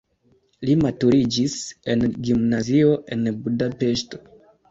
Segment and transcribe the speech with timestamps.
[0.67, 1.57] Li maturiĝis
[1.93, 4.25] en gimnazio en Budapeŝto.